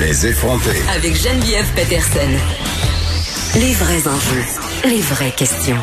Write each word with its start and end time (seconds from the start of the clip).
Les 0.00 0.26
effronter. 0.26 0.70
Avec 0.96 1.14
Geneviève 1.14 1.66
Peterson. 1.74 2.18
Les 3.56 3.74
vrais 3.74 4.08
enjeux, 4.08 4.44
les 4.86 5.00
vraies 5.02 5.30
questions. 5.32 5.76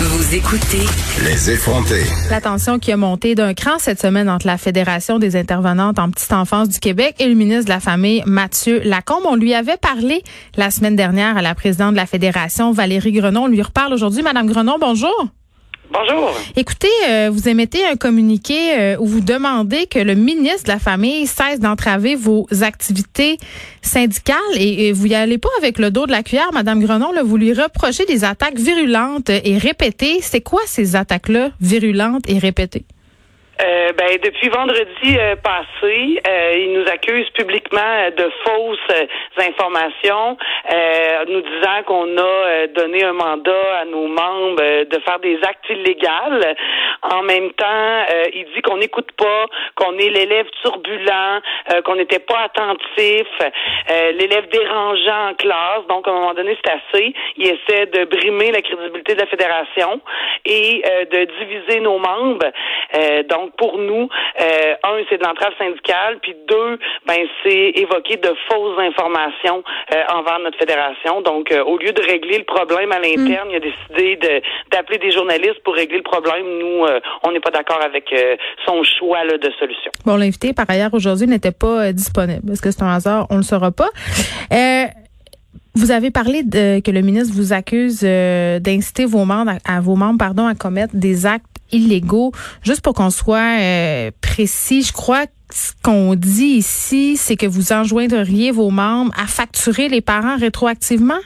Vous 0.00 0.34
écoutez 0.34 0.84
Les 1.24 1.50
effronter. 1.50 2.02
La 2.28 2.40
tension 2.40 2.80
qui 2.80 2.90
a 2.90 2.96
monté 2.96 3.36
d'un 3.36 3.54
cran 3.54 3.78
cette 3.78 4.00
semaine 4.00 4.28
entre 4.28 4.48
la 4.48 4.58
Fédération 4.58 5.20
des 5.20 5.36
intervenantes 5.36 6.00
en 6.00 6.10
petite 6.10 6.32
enfance 6.32 6.68
du 6.68 6.80
Québec 6.80 7.14
et 7.20 7.28
le 7.28 7.34
ministre 7.34 7.66
de 7.66 7.70
la 7.70 7.80
Famille, 7.80 8.24
Mathieu 8.26 8.80
Lacombe. 8.82 9.26
On 9.26 9.36
lui 9.36 9.54
avait 9.54 9.76
parlé 9.76 10.24
la 10.56 10.72
semaine 10.72 10.96
dernière 10.96 11.36
à 11.36 11.42
la 11.42 11.54
présidente 11.54 11.92
de 11.92 11.96
la 11.96 12.06
Fédération, 12.06 12.72
Valérie 12.72 13.12
Grenon. 13.12 13.44
On 13.44 13.46
lui 13.46 13.62
reparle 13.62 13.94
aujourd'hui. 13.94 14.22
Madame 14.22 14.48
Grenon, 14.48 14.76
bonjour. 14.80 15.28
Bonjour. 15.90 16.34
Écoutez, 16.54 16.88
euh, 17.08 17.30
vous 17.32 17.48
émettez 17.48 17.84
un 17.86 17.96
communiqué 17.96 18.78
euh, 18.78 18.96
où 18.98 19.06
vous 19.06 19.20
demandez 19.20 19.86
que 19.86 19.98
le 19.98 20.14
ministre 20.14 20.64
de 20.64 20.68
la 20.68 20.78
Famille 20.78 21.26
cesse 21.26 21.60
d'entraver 21.60 22.14
vos 22.14 22.46
activités 22.60 23.38
syndicales 23.80 24.36
et, 24.56 24.92
vous 24.92 25.06
y 25.06 25.14
allez 25.14 25.38
pas 25.38 25.48
avec 25.58 25.78
le 25.78 25.90
dos 25.90 26.06
de 26.06 26.12
la 26.12 26.22
cuillère, 26.22 26.52
Madame 26.52 26.80
Grenon. 26.80 27.12
Vous 27.24 27.36
lui 27.38 27.54
reprochez 27.54 28.04
des 28.04 28.24
attaques 28.24 28.58
virulentes 28.58 29.30
et 29.30 29.56
répétées. 29.56 30.18
C'est 30.20 30.42
quoi 30.42 30.60
ces 30.66 30.94
attaques-là, 30.94 31.50
virulentes 31.60 32.28
et 32.28 32.38
répétées? 32.38 32.84
Euh, 33.60 33.92
ben, 33.92 34.18
depuis 34.22 34.48
vendredi 34.50 35.18
euh, 35.18 35.34
passé, 35.34 36.20
euh, 36.28 36.54
il 36.56 36.72
nous 36.74 36.88
accuse 36.88 37.28
publiquement 37.30 38.08
de 38.16 38.30
fausses 38.44 39.08
informations, 39.36 40.36
nous 41.28 41.40
disant 41.40 41.82
qu'on 41.86 42.16
a 42.18 42.66
donné 42.68 43.02
un 43.04 43.12
mandat 43.12 43.78
à 43.80 43.84
nos 43.84 44.06
membres 44.06 44.84
de 44.84 44.98
faire 45.00 45.18
des 45.20 45.38
actes 45.42 45.68
illégaux. 45.70 45.98
En 47.02 47.22
même 47.22 47.50
temps, 47.52 48.04
il 48.32 48.44
dit 48.54 48.62
qu'on 48.62 48.76
n'écoute 48.76 49.10
pas, 49.12 49.46
qu'on 49.74 49.96
est 49.98 50.08
l'élève 50.08 50.46
turbulent, 50.62 51.40
qu'on 51.84 51.96
n'était 51.96 52.18
pas 52.18 52.40
attentif, 52.44 53.26
l'élève 53.88 54.48
dérangeant 54.48 55.30
en 55.30 55.34
classe. 55.34 55.86
Donc, 55.88 56.06
à 56.06 56.10
un 56.10 56.14
moment 56.14 56.34
donné, 56.34 56.56
c'est 56.64 56.72
assez. 56.72 57.14
Il 57.36 57.46
essaie 57.46 57.86
de 57.86 58.04
brimer 58.04 58.50
la 58.52 58.62
crédibilité 58.62 59.14
de 59.14 59.20
la 59.20 59.26
fédération 59.26 60.00
et 60.44 60.82
de 61.10 61.24
diviser 61.38 61.80
nos 61.80 61.98
membres. 61.98 62.50
donc, 63.28 63.47
pour 63.56 63.78
nous, 63.78 64.08
euh, 64.40 64.74
un, 64.84 64.98
c'est 65.08 65.18
de 65.18 65.24
l'entrave 65.24 65.52
syndicale, 65.58 66.18
puis 66.22 66.34
deux, 66.48 66.78
ben 67.06 67.18
c'est 67.42 67.72
évoquer 67.76 68.16
de 68.16 68.32
fausses 68.48 68.78
informations 68.78 69.62
euh, 69.94 70.02
envers 70.14 70.38
notre 70.40 70.58
fédération. 70.58 71.22
Donc, 71.22 71.50
euh, 71.50 71.64
au 71.64 71.78
lieu 71.78 71.92
de 71.92 72.02
régler 72.02 72.38
le 72.38 72.44
problème 72.44 72.92
à 72.92 72.98
l'interne, 72.98 73.48
il 73.50 73.56
a 73.56 73.60
décidé 73.60 74.16
de, 74.16 74.42
d'appeler 74.70 74.98
des 74.98 75.12
journalistes 75.12 75.62
pour 75.64 75.74
régler 75.74 75.98
le 75.98 76.02
problème. 76.02 76.44
Nous, 76.58 76.86
on 77.22 77.32
n'est 77.32 77.40
pas 77.40 77.50
d'accord 77.50 77.80
avec 77.82 78.04
son 78.66 78.82
choix 78.82 79.24
là, 79.24 79.38
de 79.38 79.50
solution. 79.58 79.90
Bon, 80.04 80.16
l'invité, 80.16 80.52
par 80.52 80.66
ailleurs, 80.68 80.92
aujourd'hui, 80.92 81.26
n'était 81.26 81.52
pas 81.52 81.92
disponible. 81.92 82.52
Est-ce 82.52 82.62
que 82.62 82.70
c'est 82.70 82.82
un 82.82 82.94
hasard? 82.94 83.26
On 83.30 83.34
ne 83.34 83.40
le 83.40 83.44
saura 83.44 83.70
pas. 83.70 83.90
Vous 85.74 85.92
avez 85.92 86.10
parlé 86.10 86.42
de, 86.42 86.80
que 86.80 86.90
le 86.90 87.02
ministre 87.02 87.34
vous 87.34 87.52
accuse 87.52 88.00
d'inciter 88.00 89.04
vos 89.04 89.24
membres 89.24 89.52
à, 89.64 89.80
vos 89.80 89.94
membres 89.94 90.18
pardon 90.18 90.46
à 90.46 90.54
commettre 90.54 90.96
des 90.96 91.24
actes 91.24 91.57
illégaux. 91.72 92.32
Juste 92.62 92.80
pour 92.80 92.94
qu'on 92.94 93.10
soit 93.10 93.60
euh, 93.60 94.10
précis, 94.20 94.82
je 94.82 94.92
crois 94.92 95.26
que 95.26 95.32
ce 95.50 95.72
qu'on 95.82 96.14
dit 96.14 96.56
ici, 96.58 97.16
c'est 97.16 97.36
que 97.36 97.46
vous 97.46 97.72
enjoindriez 97.72 98.50
vos 98.50 98.70
membres 98.70 99.12
à 99.16 99.26
facturer 99.26 99.88
les 99.88 100.00
parents 100.00 100.36
rétroactivement? 100.36 101.18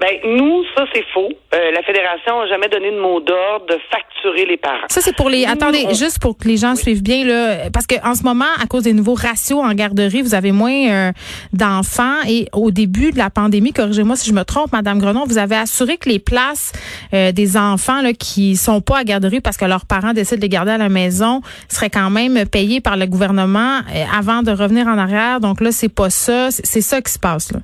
Ben 0.00 0.18
nous, 0.24 0.64
ça 0.74 0.86
c'est 0.94 1.04
faux. 1.12 1.28
Euh, 1.54 1.70
la 1.72 1.82
fédération 1.82 2.40
n'a 2.40 2.46
jamais 2.46 2.68
donné 2.68 2.90
de 2.90 2.98
mot 2.98 3.20
d'ordre 3.20 3.66
de 3.66 3.78
facturer 3.90 4.46
les 4.46 4.56
parents. 4.56 4.86
Ça 4.88 5.02
c'est 5.02 5.14
pour 5.14 5.28
les. 5.28 5.44
attendez, 5.44 5.88
juste 5.90 6.20
pour 6.20 6.38
que 6.38 6.48
les 6.48 6.56
gens 6.56 6.74
suivent 6.74 7.02
bien 7.02 7.26
là, 7.26 7.70
parce 7.70 7.86
que 7.86 7.96
en 8.02 8.14
ce 8.14 8.22
moment, 8.22 8.46
à 8.62 8.66
cause 8.66 8.84
des 8.84 8.94
nouveaux 8.94 9.14
ratios 9.14 9.60
en 9.60 9.74
garderie, 9.74 10.22
vous 10.22 10.34
avez 10.34 10.52
moins 10.52 10.88
euh, 10.90 11.12
d'enfants 11.52 12.16
et 12.26 12.46
au 12.54 12.70
début 12.70 13.12
de 13.12 13.18
la 13.18 13.28
pandémie, 13.28 13.74
corrigez-moi 13.74 14.16
si 14.16 14.30
je 14.30 14.34
me 14.34 14.42
trompe, 14.44 14.72
Madame 14.72 14.98
Grenon, 14.98 15.24
vous 15.26 15.36
avez 15.36 15.56
assuré 15.56 15.98
que 15.98 16.08
les 16.08 16.18
places 16.18 16.72
euh, 17.12 17.30
des 17.32 17.58
enfants 17.58 18.00
là, 18.00 18.14
qui 18.14 18.56
sont 18.56 18.80
pas 18.80 18.98
à 18.98 19.04
garderie 19.04 19.42
parce 19.42 19.58
que 19.58 19.66
leurs 19.66 19.84
parents 19.84 20.14
décident 20.14 20.38
de 20.38 20.42
les 20.42 20.48
garder 20.48 20.72
à 20.72 20.78
la 20.78 20.88
maison 20.88 21.42
seraient 21.68 21.90
quand 21.90 22.08
même 22.08 22.48
payées 22.48 22.80
par 22.80 22.96
le 22.96 23.04
gouvernement 23.04 23.80
avant 24.16 24.42
de 24.42 24.50
revenir 24.50 24.86
en 24.86 24.96
arrière. 24.96 25.40
Donc 25.40 25.60
là, 25.60 25.72
c'est 25.72 25.94
pas 25.94 26.08
ça. 26.08 26.50
C'est 26.50 26.80
ça 26.80 27.02
qui 27.02 27.12
se 27.12 27.18
passe 27.18 27.52
là. 27.52 27.60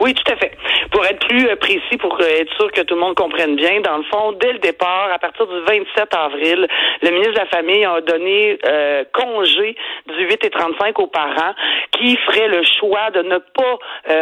Oui, 0.00 0.14
tout 0.14 0.32
à 0.32 0.36
fait. 0.36 0.55
Pour 0.96 1.04
être 1.04 1.28
plus 1.28 1.46
euh, 1.46 1.56
précis, 1.56 1.98
pour 2.00 2.18
euh, 2.22 2.40
être 2.40 2.50
sûr 2.54 2.72
que 2.72 2.80
tout 2.80 2.94
le 2.94 3.00
monde 3.02 3.14
comprenne 3.14 3.54
bien, 3.54 3.82
dans 3.82 3.98
le 3.98 4.02
fond, 4.04 4.32
dès 4.40 4.54
le 4.54 4.60
départ, 4.60 5.10
à 5.12 5.18
partir 5.18 5.46
du 5.46 5.60
27 5.60 6.08
avril, 6.14 6.66
le 7.02 7.10
ministre 7.10 7.34
de 7.34 7.38
la 7.38 7.46
Famille 7.46 7.84
a 7.84 8.00
donné 8.00 8.58
euh, 8.64 9.04
congé 9.12 9.76
du 10.06 10.24
8 10.24 10.44
et 10.46 10.48
35 10.48 10.98
aux 10.98 11.06
parents 11.08 11.52
qui 11.92 12.16
feraient 12.16 12.48
le 12.48 12.62
choix 12.80 13.10
de 13.10 13.20
ne 13.20 13.36
pas 13.36 13.78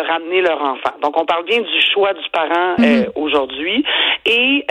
ramener 0.09 0.41
leur 0.41 0.61
enfant. 0.61 0.95
Donc, 1.01 1.17
on 1.17 1.25
parle 1.25 1.45
bien 1.45 1.61
du 1.61 1.81
choix 1.93 2.13
du 2.13 2.29
parent 2.31 2.75
mhm. 2.79 3.07
aujourd'hui. 3.15 3.85
Et 4.27 4.67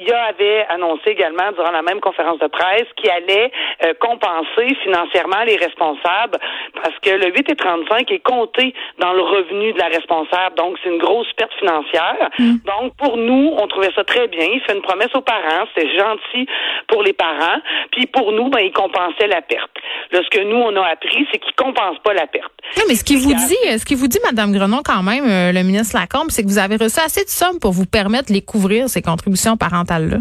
il 0.00 0.12
avait 0.12 0.66
annoncé 0.68 1.10
également 1.10 1.52
durant 1.52 1.70
la 1.70 1.82
même 1.82 2.00
conférence 2.00 2.38
de 2.38 2.46
presse 2.46 2.86
qu'il 2.96 3.10
allait 3.10 3.50
euh, 3.84 3.92
compenser 4.00 4.74
financièrement 4.82 5.42
les 5.46 5.56
responsables 5.56 6.38
parce 6.74 6.96
que 7.02 7.10
le 7.10 7.32
8 7.34 7.50
et 7.50 7.56
35 7.56 8.10
est 8.10 8.20
compté 8.20 8.74
dans 8.98 9.12
le 9.12 9.22
revenu 9.22 9.72
de 9.72 9.78
la 9.78 9.88
responsable. 9.88 10.56
Donc, 10.56 10.76
c'est 10.82 10.90
une 10.90 10.98
grosse 10.98 11.30
perte 11.34 11.52
financière. 11.58 12.30
Mm. 12.38 12.56
Donc, 12.64 12.96
pour 12.96 13.16
nous, 13.16 13.54
on 13.58 13.66
trouvait 13.66 13.92
ça 13.94 14.04
très 14.04 14.28
bien. 14.28 14.46
Il 14.52 14.60
fait 14.60 14.74
une 14.74 14.82
promesse 14.82 15.14
aux 15.14 15.20
parents. 15.20 15.66
C'était 15.74 15.96
gentil 15.96 16.46
pour 16.88 17.02
les 17.02 17.12
parents. 17.12 17.60
Puis 17.92 18.06
pour 18.06 18.32
nous, 18.32 18.48
ben, 18.48 18.60
il 18.60 18.72
compensait 18.72 19.26
la 19.26 19.42
perte. 19.42 19.70
Là, 20.12 20.20
ce 20.24 20.30
que 20.30 20.42
nous, 20.42 20.56
on 20.56 20.74
a 20.76 20.86
appris, 20.86 21.26
c'est 21.30 21.38
qu'il 21.38 21.54
compense 21.54 21.98
pas 22.02 22.14
la 22.14 22.26
perte. 22.26 22.52
Non, 22.76 22.84
mais 22.88 22.94
ce 22.94 23.04
qu'il 23.04 23.18
vous 23.18 23.34
dit, 23.34 23.78
ce 23.78 23.84
qu'il 23.84 23.96
vous 23.96 24.08
dit, 24.08 24.18
Madame 24.24 24.52
Grenon, 24.52 24.80
quand 24.84 25.02
même, 25.02 25.24
euh, 25.28 25.52
le 25.52 25.62
ministre 25.62 25.98
Lacombe, 25.98 26.30
c'est 26.30 26.42
que 26.42 26.48
vous 26.48 26.58
avez 26.58 26.76
reçu 26.76 27.00
assez 27.00 27.24
de 27.24 27.28
sommes 27.28 27.58
pour 27.60 27.72
vous 27.72 27.86
permettre 27.86 28.28
de 28.28 28.34
les 28.34 28.42
couvrir, 28.42 28.88
ces 28.88 29.02
contributions 29.02 29.56
parentales-là. 29.90 30.18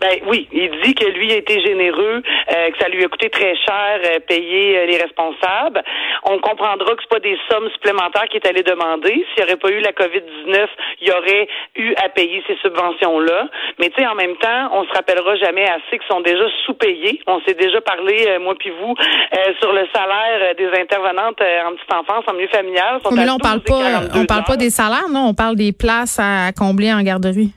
Ben 0.00 0.20
oui, 0.28 0.46
il 0.52 0.70
dit 0.82 0.94
que 0.94 1.06
lui 1.06 1.32
a 1.32 1.36
été 1.36 1.60
généreux, 1.60 2.22
euh, 2.22 2.70
que 2.70 2.78
ça 2.78 2.88
lui 2.88 3.02
a 3.04 3.08
coûté 3.08 3.30
très 3.30 3.56
cher 3.56 3.98
euh, 4.04 4.18
payer 4.28 4.78
euh, 4.78 4.86
les 4.86 4.98
responsables. 4.98 5.82
On 6.24 6.38
comprendra 6.38 6.94
que 6.94 7.02
c'est 7.02 7.08
pas 7.08 7.20
des 7.20 7.36
sommes 7.50 7.68
supplémentaires 7.70 8.28
qu'il 8.28 8.40
est 8.42 8.46
allé 8.46 8.62
demander. 8.62 9.12
S'il 9.12 9.44
n'y 9.44 9.44
aurait 9.44 9.56
pas 9.56 9.70
eu 9.70 9.80
la 9.80 9.92
COVID-19, 9.92 10.66
il 11.00 11.08
y 11.08 11.10
aurait 11.10 11.48
eu 11.76 11.94
à 12.04 12.08
payer 12.10 12.42
ces 12.46 12.56
subventions-là. 12.62 13.48
Mais 13.80 13.88
tu 13.88 14.02
sais, 14.02 14.06
en 14.06 14.14
même 14.14 14.36
temps, 14.36 14.70
on 14.72 14.84
se 14.84 14.92
rappellera 14.92 15.34
jamais 15.36 15.64
assez 15.64 15.98
qu'ils 15.98 16.08
sont 16.08 16.20
déjà 16.20 16.44
sous-payés. 16.66 17.20
On 17.26 17.40
s'est 17.40 17.54
déjà 17.54 17.80
parlé, 17.80 18.38
moi 18.40 18.54
puis 18.58 18.70
vous, 18.70 18.94
sur 19.60 19.72
le 19.72 19.86
salaire 19.94 20.54
des 20.56 20.68
intervenantes 20.78 21.40
en 21.40 21.72
petite 21.74 21.92
enfance, 21.92 22.24
en 22.28 22.34
milieu 22.34 22.48
familial. 22.48 23.00
mais 23.12 23.24
là, 23.24 23.34
on 23.34 23.38
parle 23.38 23.60
pas, 23.60 24.02
on 24.14 24.26
parle 24.26 24.44
pas 24.44 24.56
des 24.56 24.70
salaires, 24.70 25.08
non? 25.10 25.28
On 25.28 25.34
parle 25.34 25.56
des 25.56 25.72
places 25.72 26.18
à 26.20 26.52
combler 26.52 26.92
en 26.92 27.02
garderie. 27.02 27.52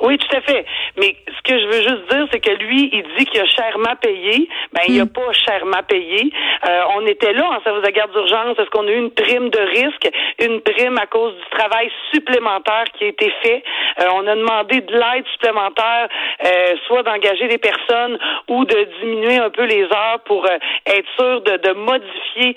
Oui, 0.00 0.18
tout 0.18 0.36
à 0.36 0.40
fait. 0.40 0.64
Mais 0.96 1.16
ce 1.26 1.42
que 1.42 1.58
je 1.58 1.66
veux 1.66 1.82
juste 1.82 2.10
dire, 2.10 2.26
c'est 2.30 2.40
que 2.40 2.50
lui, 2.50 2.90
il 2.92 3.04
dit 3.16 3.24
qu'il 3.26 3.40
a 3.40 3.46
chèrement 3.46 3.96
payé. 4.00 4.48
Ben, 4.72 4.82
il 4.88 5.00
a 5.00 5.04
hmm. 5.04 5.08
pas 5.08 5.32
chèrement 5.32 5.82
payé. 5.88 6.30
Euh, 6.68 6.80
on 6.96 7.06
était 7.06 7.32
là 7.32 7.50
en 7.50 7.62
service 7.62 7.82
de 7.82 7.90
garde 7.90 8.12
d'urgence. 8.12 8.58
Est-ce 8.58 8.70
qu'on 8.70 8.86
a 8.86 8.90
eu 8.90 8.98
une 8.98 9.10
prime 9.10 9.48
de 9.50 9.60
risque, 9.60 10.08
une 10.40 10.60
prime 10.60 10.98
à 10.98 11.06
cause 11.06 11.34
du 11.34 11.58
travail 11.58 11.90
supplémentaire 12.12 12.84
qui 12.98 13.04
a 13.04 13.08
été 13.08 13.32
fait? 13.42 13.62
Euh, 14.00 14.08
on 14.14 14.26
a 14.26 14.34
demandé 14.34 14.80
de 14.80 14.92
l'aide 14.92 15.26
supplémentaire, 15.32 16.08
euh, 16.44 16.74
soit 16.86 17.02
d'engager 17.02 17.48
des 17.48 17.58
personnes 17.58 18.18
ou 18.48 18.64
de 18.64 18.88
diminuer 19.00 19.36
un 19.36 19.50
peu 19.50 19.64
les 19.64 19.84
heures 19.84 20.20
pour 20.26 20.46
être 20.46 21.08
sûr 21.18 21.40
de, 21.42 21.56
de 21.56 21.72
modifier 21.72 22.56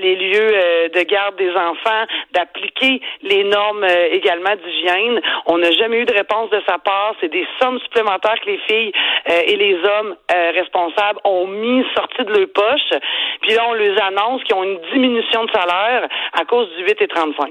les 0.00 0.16
lieux 0.16 0.88
de 0.94 1.02
garde 1.02 1.36
des 1.36 1.50
enfants, 1.50 2.04
d'appliquer 2.32 3.00
les 3.22 3.44
normes 3.44 3.86
également 4.10 4.54
d'hygiène. 4.56 5.20
On 5.46 5.58
n'a 5.58 5.70
jamais 5.72 6.00
eu 6.00 6.04
de 6.04 6.14
réponse 6.14 6.50
de 6.50 6.60
sa 6.66 6.77
part, 6.78 7.14
c'est 7.20 7.30
des 7.30 7.46
sommes 7.60 7.78
supplémentaires 7.80 8.38
que 8.40 8.50
les 8.50 8.58
filles 8.68 8.92
euh, 9.30 9.40
et 9.46 9.56
les 9.56 9.74
hommes 9.74 10.16
euh, 10.32 10.50
responsables 10.54 11.20
ont 11.24 11.46
mis 11.46 11.84
sortis 11.96 12.24
de 12.24 12.32
leur 12.32 12.48
poche. 12.54 13.00
Puis 13.42 13.54
là, 13.54 13.66
on 13.68 13.74
les 13.74 13.96
annonce 13.98 14.42
qu'ils 14.44 14.56
ont 14.56 14.64
une 14.64 14.78
diminution 14.92 15.44
de 15.44 15.50
salaire 15.50 16.08
à 16.32 16.44
cause 16.44 16.68
du 16.76 16.84
8 16.84 17.02
et 17.02 17.08
35. 17.08 17.50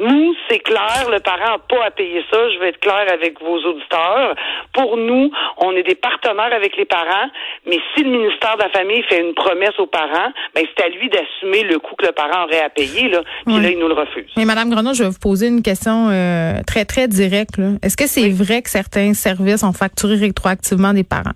Nous, 0.00 0.34
c'est 0.48 0.60
clair, 0.60 1.08
le 1.10 1.20
parent 1.20 1.52
n'a 1.52 1.58
pas 1.58 1.84
à 1.86 1.90
payer 1.90 2.24
ça. 2.30 2.38
Je 2.50 2.58
vais 2.58 2.68
être 2.70 2.80
clair 2.80 3.06
avec 3.12 3.40
vos 3.40 3.58
auditeurs. 3.58 4.34
Pour 4.72 4.96
nous, 4.96 5.30
on 5.58 5.72
est 5.72 5.82
des 5.82 5.94
partenaires 5.94 6.52
avec 6.52 6.76
les 6.76 6.84
parents, 6.84 7.28
mais 7.66 7.78
si 7.94 8.02
le 8.02 8.10
ministère 8.10 8.56
de 8.56 8.62
la 8.62 8.70
Famille 8.70 9.02
fait 9.08 9.20
une 9.20 9.34
promesse 9.34 9.78
aux 9.78 9.86
parents, 9.86 10.32
ben 10.54 10.64
c'est 10.76 10.84
à 10.84 10.88
lui 10.88 11.08
d'assumer 11.08 11.64
le 11.64 11.78
coût 11.78 11.94
que 11.96 12.06
le 12.06 12.12
parent 12.12 12.44
aurait 12.44 12.62
à 12.62 12.70
payer. 12.70 13.08
Là. 13.08 13.22
Puis 13.46 13.60
là, 13.60 13.70
il 13.70 13.78
nous 13.78 13.88
le 13.88 13.94
refuse. 13.94 14.30
Mais 14.36 14.44
Madame 14.44 14.70
Grenot, 14.70 14.94
je 14.94 15.04
vais 15.04 15.10
vous 15.10 15.20
poser 15.20 15.48
une 15.48 15.62
question 15.62 16.08
euh, 16.10 16.54
très, 16.66 16.84
très 16.84 17.08
directe. 17.08 17.54
Est-ce 17.82 17.96
que 17.96 18.06
c'est 18.06 18.28
vrai 18.28 18.51
que 18.60 18.68
certains 18.68 19.14
services 19.14 19.62
ont 19.62 19.72
facturé 19.72 20.16
rétroactivement 20.16 20.92
des 20.92 21.04
parents? 21.04 21.32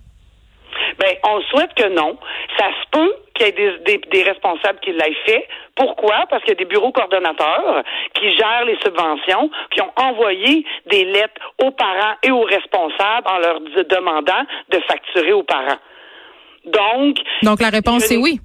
Ben, 0.99 1.15
on 1.25 1.41
souhaite 1.43 1.75
que 1.75 1.89
non. 1.89 2.19
Ça 2.59 2.67
se 2.67 2.91
peut 2.91 3.15
qu'il 3.35 3.47
y 3.47 3.49
ait 3.51 3.79
des, 3.85 4.01
des, 4.11 4.23
responsables 4.23 4.79
qui 4.81 4.93
l'aient 4.93 5.17
fait. 5.27 5.47
Pourquoi? 5.75 6.25
Parce 6.31 6.43
qu'il 6.43 6.51
y 6.51 6.57
a 6.57 6.65
des 6.65 6.65
bureaux 6.65 6.91
coordonnateurs 6.93 7.83
qui 8.15 8.31
gèrent 8.37 8.65
les 8.65 8.79
subventions, 8.83 9.51
qui 9.71 9.83
ont 9.83 9.93
envoyé 9.97 10.65
des 10.91 11.05
lettres 11.05 11.41
aux 11.63 11.71
parents 11.71 12.15
et 12.23 12.31
aux 12.31 12.45
responsables 12.45 13.27
en 13.27 13.39
leur 13.39 13.61
demandant 13.61 14.43
de 14.71 14.79
facturer 14.89 15.33
aux 15.33 15.43
parents. 15.43 15.79
Donc, 16.65 17.19
Donc, 17.43 17.61
la 17.61 17.69
réponse, 17.71 18.03
je- 18.03 18.09
c'est 18.09 18.17
oui. 18.17 18.41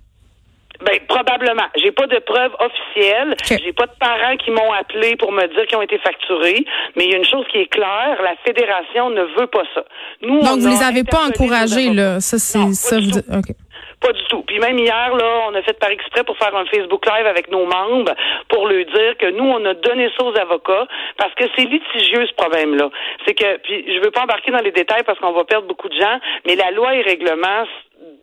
Ben, 0.86 1.00
probablement. 1.07 1.68
J'ai 1.75 1.92
pas 1.92 2.07
de 2.07 2.19
preuves 2.19 2.56
officielles. 2.60 3.31
Ok. 3.31 3.60
J'ai 3.63 3.74
pas 3.74 3.86
de 3.86 3.95
parents 4.00 4.38
qui 4.38 4.51
m'ont 4.51 4.72
appelé 4.74 5.16
pour 5.16 5.31
me 5.31 5.45
dire 5.48 5.66
qu'ils 5.68 5.78
ont 5.78 5.81
été 5.81 5.98
facturés. 6.00 6.66
Mais 6.95 7.06
il 7.06 7.12
y 7.12 7.13
a 7.13 7.18
une 7.18 7.25
chose 7.25 7.45
qui 7.51 7.60
est 7.60 7.68
claire, 7.68 8.18
la 8.24 8.36
fédération 8.45 9.10
ne 9.10 9.24
veut 9.39 9.48
pas 9.48 9.63
ça. 9.74 9.83
Nous, 10.22 10.42
Donc, 10.42 10.50
on 10.54 10.57
vous 10.60 10.68
les 10.68 10.83
avez 10.83 11.04
pas 11.04 11.25
encouragés, 11.28 11.92
là. 11.94 12.19
Ça, 12.19 12.38
c'est 12.38 12.74
ça. 12.74 13.00
Vous, 13.00 13.12
tout. 13.12 13.54
Pas 14.00 14.13
du 14.13 14.24
tout. 14.25 14.42
Puis 14.44 14.60
même 14.60 14.78
hier, 14.78 15.16
là, 15.16 15.48
on 15.48 15.56
a 15.56 15.62
fait 15.62 15.78
par 15.80 15.89
exprès 15.89 16.24
pour 16.24 16.38
faire 16.38 16.56
un 16.56 16.66
Facebook 16.66 17.06
Live 17.06 17.28
avec 17.28 17.50
nos 17.51 17.66
membres 17.66 18.13
pour 18.50 18.68
leur 18.68 18.86
dire 18.86 19.18
que 19.18 19.30
nous, 19.30 19.44
on 19.44 19.63
a 19.66 19.74
donné 19.75 20.10
ça 20.18 20.25
aux 20.25 20.38
avocats 20.38 20.88
parce 21.18 21.33
que 21.36 21.44
c'est 21.56 21.66
litigieux 21.66 22.25
ce 22.25 22.33
problème-là. 22.33 22.89
C'est 23.25 23.33
que, 23.33 23.57
puis 23.57 23.86
je 23.94 24.01
veux 24.01 24.12
pas 24.12 24.24
embarquer 24.24 24.51
dans 24.51 24.63
les 24.63 24.72
détails 24.72 25.04
parce 25.04 25.19
qu'on 25.19 25.33
va 25.33 25.44
perdre 25.44 25.68
beaucoup 25.68 25.89
de 25.89 26.00
gens, 26.00 26.19
mais 26.45 26.56
la 26.56 26.72
loi 26.72 26.95
et 26.95 27.01
règlement 27.01 27.66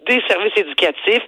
des 0.06 0.22
services 0.26 0.56
éducatifs 0.56 1.22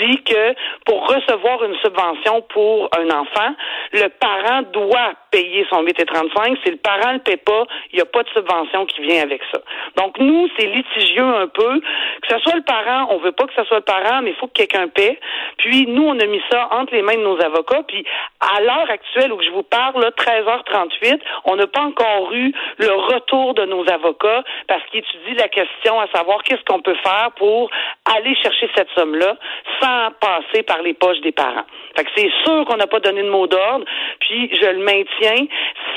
dit 0.00 0.22
que 0.24 0.54
pour 0.84 1.08
recevoir 1.08 1.64
une 1.64 1.76
subvention 1.76 2.42
pour 2.52 2.90
un 2.98 3.08
enfant, 3.10 3.54
le 3.92 4.08
parent 4.08 4.62
doit 4.72 5.14
payer 5.30 5.66
son 5.70 5.82
8 5.82 6.00
et 6.00 6.04
35. 6.04 6.58
Si 6.64 6.70
le 6.70 6.76
parent 6.78 7.12
ne 7.12 7.14
le 7.14 7.20
paie 7.20 7.36
pas, 7.36 7.64
il 7.92 7.96
n'y 7.96 8.02
a 8.02 8.06
pas 8.06 8.22
de 8.22 8.28
subvention 8.30 8.86
qui 8.86 9.02
vient 9.02 9.22
avec 9.22 9.40
ça. 9.52 9.60
Donc, 9.96 10.18
nous, 10.18 10.48
c'est 10.58 10.66
litigieux 10.66 11.22
un 11.22 11.46
peu. 11.46 11.80
Que 12.22 12.28
ce 12.28 12.38
soit 12.40 12.56
le 12.56 12.62
parent, 12.62 13.06
on 13.10 13.18
veut 13.18 13.32
pas 13.32 13.46
que 13.46 13.54
ce 13.54 13.64
soit 13.64 13.73
parent, 13.80 14.22
mais 14.22 14.30
il 14.30 14.36
faut 14.36 14.46
que 14.46 14.52
quelqu'un 14.52 14.88
paie. 14.88 15.18
Puis, 15.58 15.86
nous, 15.86 16.04
on 16.04 16.18
a 16.18 16.26
mis 16.26 16.42
ça 16.50 16.68
entre 16.72 16.94
les 16.94 17.02
mains 17.02 17.16
de 17.16 17.22
nos 17.22 17.40
avocats. 17.40 17.82
Puis, 17.86 18.04
à 18.40 18.60
l'heure 18.60 18.90
actuelle 18.90 19.32
où 19.32 19.42
je 19.42 19.50
vous 19.50 19.62
parle, 19.62 20.00
là, 20.00 20.10
13h38, 20.10 21.20
on 21.44 21.56
n'a 21.56 21.66
pas 21.66 21.82
encore 21.82 22.32
eu 22.32 22.52
le 22.78 22.92
retour 22.92 23.54
de 23.54 23.64
nos 23.64 23.88
avocats 23.90 24.42
parce 24.66 24.82
qu'ils 24.90 25.00
étudient 25.00 25.34
la 25.36 25.48
question 25.48 26.00
à 26.00 26.06
savoir 26.08 26.42
qu'est-ce 26.42 26.64
qu'on 26.64 26.80
peut 26.80 26.96
faire 27.02 27.30
pour 27.36 27.70
aller 28.16 28.34
chercher 28.36 28.68
cette 28.74 28.88
somme-là 28.96 29.36
sans 29.80 30.10
passer 30.20 30.62
par 30.62 30.82
les 30.82 30.94
poches 30.94 31.20
des 31.20 31.32
parents. 31.32 31.64
Fait 31.96 32.04
que 32.04 32.10
c'est 32.16 32.30
sûr 32.44 32.64
qu'on 32.64 32.76
n'a 32.76 32.86
pas 32.86 33.00
donné 33.00 33.22
de 33.22 33.30
mot 33.30 33.46
d'ordre, 33.46 33.84
puis 34.20 34.50
je 34.52 34.66
le 34.66 34.78
maintiens. 34.78 35.46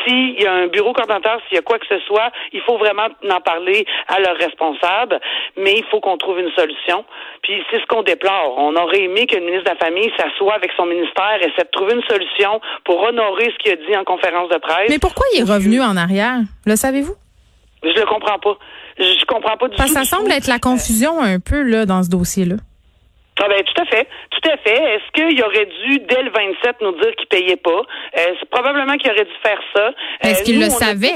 S'il 0.06 0.40
y 0.40 0.46
a 0.46 0.54
un 0.54 0.68
bureau 0.68 0.94
coordonnateur, 0.94 1.40
s'il 1.48 1.56
y 1.56 1.60
a 1.60 1.64
quoi 1.64 1.80
que 1.80 1.88
ce 1.88 2.00
soit, 2.02 2.32
il 2.54 2.62
faut 2.62 2.78
vraiment 2.78 3.08
en 3.30 3.42
parler 3.42 3.86
à 4.08 4.20
leurs 4.20 4.38
responsables, 4.38 5.20
mais 5.58 5.74
il 5.74 5.84
faut 5.86 6.00
qu'on 6.00 6.18
trouve 6.18 6.40
une 6.40 6.52
solution. 6.52 7.04
Puis 7.42 7.64
c'est 7.72 7.80
ce 7.82 7.86
qu'on 7.88 8.04
déplore. 8.04 8.56
On 8.58 8.76
aurait 8.76 9.02
aimé 9.04 9.26
que 9.28 9.36
le 9.36 9.46
ministre 9.46 9.66
de 9.66 9.70
la 9.70 9.76
Famille 9.86 10.12
s'assoie 10.18 10.54
avec 10.56 10.72
son 10.78 10.86
ministère 10.86 11.38
et 11.42 11.46
essaie 11.46 11.64
de 11.64 11.70
trouver 11.72 11.94
une 11.96 12.04
solution 12.04 12.60
pour 12.86 13.02
honorer 13.04 13.52
ce 13.52 13.58
qu'il 13.64 13.72
a 13.74 13.76
dit 13.76 13.96
en 13.98 14.04
conférence 14.04 14.50
de 14.50 14.58
presse. 14.58 14.90
Mais 14.90 15.00
pourquoi 15.00 15.26
il 15.34 15.42
est 15.42 15.52
revenu 15.52 15.82
en 15.82 15.96
arrière? 15.98 16.38
Le 16.66 16.76
savez-vous? 16.76 17.16
Je 17.84 17.90
le 18.00 18.06
comprends 18.06 18.40
pas. 18.40 18.58
Je 19.00 19.26
comprends 19.26 19.58
pas 19.58 19.68
du 19.68 19.76
Parce 19.78 19.90
tout. 19.90 19.96
ça 19.98 20.04
semble 20.06 20.32
être 20.32 20.48
la 20.48 20.60
confusion 20.60 21.22
un 21.22 21.40
peu 21.40 21.62
là 21.62 21.86
dans 21.86 22.02
ce 22.04 22.10
dossier-là. 22.10 22.56
Ah 23.40 23.46
ben, 23.48 23.62
tout 23.64 23.82
à 23.84 23.86
fait, 23.86 24.08
tout 24.32 24.50
à 24.50 24.58
fait. 24.58 24.96
Est-ce 24.96 25.12
qu'il 25.14 25.44
aurait 25.44 25.68
dû, 25.86 26.00
dès 26.00 26.24
le 26.24 26.32
27, 26.32 26.78
nous 26.82 26.94
dire 27.00 27.16
qu'il 27.18 27.28
payait 27.28 27.56
pas? 27.56 27.70
Euh, 28.18 28.34
c'est 28.40 28.50
probablement 28.50 28.96
qu'il 28.98 29.12
aurait 29.12 29.26
dû 29.26 29.32
faire 29.44 29.60
ça. 29.76 29.92
Est-ce 30.24 30.42
Euh, 30.42 30.44
qu'il 30.44 30.60
le 30.60 30.70
savait? 30.70 31.14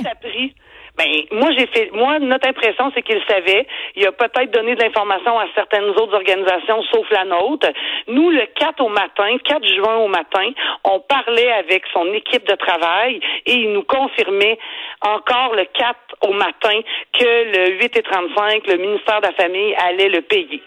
Ben, 1.01 1.39
moi, 1.39 1.49
j'ai 1.57 1.65
fait, 1.67 1.89
moi, 1.93 2.19
notre 2.19 2.47
impression, 2.47 2.91
c'est 2.93 3.01
qu'il 3.01 3.19
savait. 3.27 3.65
Il 3.95 4.05
a 4.05 4.11
peut-être 4.11 4.51
donné 4.51 4.75
de 4.75 4.83
l'information 4.83 5.39
à 5.39 5.45
certaines 5.55 5.89
autres 5.89 6.13
organisations, 6.13 6.83
sauf 6.93 7.09
la 7.09 7.25
nôtre. 7.25 7.69
Nous, 8.07 8.29
le 8.29 8.45
4 8.53 8.79
au 8.81 8.89
matin, 8.89 9.35
4 9.43 9.67
juin 9.67 9.95
au 9.97 10.07
matin, 10.07 10.51
on 10.83 10.99
parlait 10.99 11.51
avec 11.53 11.85
son 11.91 12.05
équipe 12.13 12.47
de 12.47 12.55
travail 12.55 13.19
et 13.47 13.53
il 13.53 13.73
nous 13.73 13.83
confirmait 13.83 14.59
encore 15.01 15.55
le 15.55 15.65
4 15.65 15.97
au 16.29 16.33
matin 16.33 16.79
que 17.17 17.25
le 17.25 17.79
8 17.79 17.97
et 17.97 18.03
35, 18.03 18.67
le 18.67 18.77
ministère 18.77 19.21
de 19.21 19.27
la 19.27 19.33
Famille 19.33 19.73
allait 19.79 20.09
le 20.09 20.21
payer. 20.21 20.61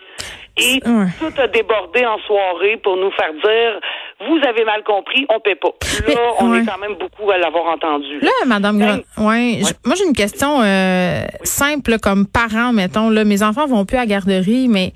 Et 0.57 0.81
Ouais. 0.87 1.07
tout 1.19 1.41
a 1.41 1.49
débordé 1.49 2.05
en 2.07 2.19
soirée 2.27 2.79
pour 2.83 2.97
nous 2.97 3.11
faire 3.13 3.33
dire 3.33 3.81
vous 4.29 4.39
avez 4.49 4.65
mal 4.65 4.83
compris, 4.85 5.27
on 5.29 5.41
paie 5.41 5.57
pas. 5.57 5.69
Là, 5.69 6.05
Mais, 6.07 6.15
on 6.39 6.51
ouais. 6.53 6.61
est 6.61 6.65
quand 6.65 6.79
même 6.79 6.95
beaucoup 6.99 7.29
à 7.31 7.39
l'avoir 7.39 7.67
entendu. 7.67 8.21
Là, 8.21 8.31
Madame 8.47 8.79
Gron- 8.79 9.27
ouais, 9.29 9.61
moi 9.85 9.95
j'ai 9.99 10.05
une 10.07 10.15
question 10.15 10.63
euh, 10.63 11.25
simple 11.43 11.99
comme 11.99 12.27
parent, 12.27 12.73
mettons. 12.73 13.11
Là, 13.11 13.25
mes 13.25 13.43
enfants 13.43 13.67
vont 13.67 13.85
plus 13.85 13.97
à 13.97 14.01
la 14.03 14.07
garderie, 14.07 14.69
mais 14.69 14.93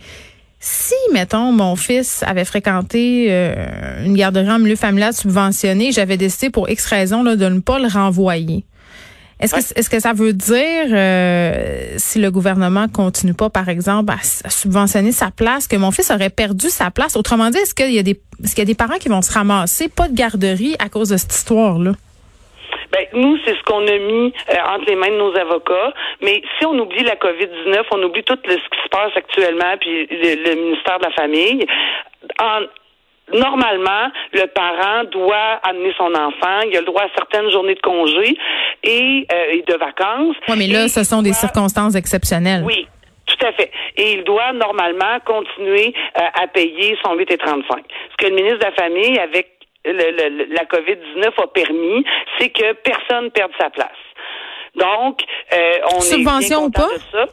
si, 0.61 0.95
mettons, 1.13 1.51
mon 1.53 1.75
fils 1.75 2.23
avait 2.23 2.45
fréquenté 2.45 3.27
euh, 3.31 4.05
une 4.05 4.15
garderie 4.17 4.51
en 4.51 4.59
milieu 4.61 4.77
familial 4.77 5.13
subventionnée, 5.13 5.91
j'avais 5.93 6.17
décidé 6.17 6.51
pour 6.51 6.69
X 6.71 6.87
raison 6.87 7.23
là, 7.25 7.35
de 7.37 7.47
ne 7.49 7.61
pas 7.61 7.81
le 7.81 7.89
renvoyer. 7.89 8.65
Est-ce 9.41 9.55
que, 9.55 9.79
est-ce 9.79 9.89
que 9.91 10.01
ça 10.01 10.13
veut 10.13 10.33
dire, 10.33 10.87
euh, 10.91 11.95
si 11.97 12.19
le 12.21 12.31
gouvernement 12.31 12.87
continue 12.89 13.35
pas, 13.35 13.51
par 13.51 13.69
exemple, 13.69 14.13
à, 14.13 14.23
subventionner 14.51 15.13
sa 15.13 15.31
place, 15.31 15.69
que 15.69 15.77
mon 15.77 15.93
fils 15.93 16.11
aurait 16.11 16.31
perdu 16.31 16.69
sa 16.69 16.91
place? 16.91 17.17
Autrement 17.17 17.51
dit, 17.51 17.59
est-ce 17.59 17.75
qu'il 17.75 17.93
y 17.93 17.99
a 17.99 18.03
des, 18.03 18.21
est-ce 18.43 18.55
qu'il 18.55 18.63
y 18.63 18.67
a 18.67 18.73
des 18.73 18.75
parents 18.75 18.99
qui 18.99 19.09
vont 19.09 19.23
se 19.23 19.33
ramasser, 19.33 19.89
pas 19.89 20.09
de 20.09 20.15
garderie 20.15 20.75
à 20.81 20.89
cause 20.89 21.11
de 21.11 21.17
cette 21.17 21.33
histoire-là? 21.33 21.93
Ben, 22.91 23.05
nous, 23.13 23.37
c'est 23.45 23.55
ce 23.55 23.63
qu'on 23.65 23.87
a 23.87 23.99
mis 23.99 24.33
euh, 24.51 24.75
entre 24.75 24.87
les 24.89 24.97
mains 24.97 25.11
de 25.11 25.19
nos 25.19 25.37
avocats. 25.37 25.93
Mais 26.23 26.41
si 26.59 26.65
on 26.67 26.77
oublie 26.79 27.05
la 27.05 27.17
COVID-19, 27.17 27.83
on 27.93 28.03
oublie 28.03 28.25
tout 28.25 28.39
le- 28.45 28.53
ce 28.55 28.57
qui 28.57 28.83
se 28.83 28.89
passe 28.91 29.13
actuellement, 29.15 29.77
puis 29.79 30.07
le, 30.11 30.51
le 30.51 30.55
ministère 30.65 30.99
de 30.99 31.05
la 31.05 31.11
Famille. 31.13 31.67
En, 32.41 32.61
Normalement, 33.33 34.11
le 34.33 34.47
parent 34.47 35.05
doit 35.11 35.61
amener 35.63 35.93
son 35.97 36.13
enfant. 36.15 36.61
Il 36.71 36.77
a 36.77 36.81
le 36.81 36.87
droit 36.87 37.03
à 37.03 37.09
certaines 37.17 37.51
journées 37.51 37.75
de 37.75 37.81
congé 37.81 38.37
et, 38.83 39.27
euh, 39.33 39.45
et 39.53 39.63
de 39.63 39.75
vacances. 39.77 40.37
Oui, 40.49 40.55
mais 40.59 40.67
là, 40.67 40.85
Et 40.85 40.89
ce 40.89 41.05
sont 41.05 41.23
des 41.23 41.33
circonstances 41.33 41.95
exceptionnelles. 41.95 42.63
Oui, 42.65 42.87
tout 43.27 43.47
à 43.47 43.53
fait. 43.53 43.71
Et 43.97 44.13
il 44.13 44.25
doit 44.25 44.53
normalement 44.53 45.19
continuer 45.25 45.95
euh, 46.17 46.21
à 46.43 46.47
payer 46.49 46.97
son 47.05 47.15
8 47.15 47.31
et 47.31 47.39
35. 47.39 47.85
Ce 48.13 48.17
que 48.17 48.31
le 48.31 48.35
ministre 48.37 48.59
de 48.59 48.65
la 48.65 48.73
Famille, 48.73 49.19
avec 49.19 49.49
le- 49.85 49.93
le- 49.93 50.55
la 50.55 50.65
COVID-19, 50.65 51.29
a 51.43 51.47
permis, 51.49 52.05
c'est 52.39 52.51
que 52.51 52.73
personne 52.75 53.25
ne 53.27 53.31
perde 53.31 53.53
sa 53.61 53.71
place. 53.71 53.89
Donc, 54.75 55.21
euh, 55.53 55.73
on 55.95 56.01
Subvention 56.01 56.63
est 56.63 56.65
ou 56.67 56.71
bien 56.71 56.83
pas? 56.83 56.95
de 56.95 57.01
ça. 57.13 57.33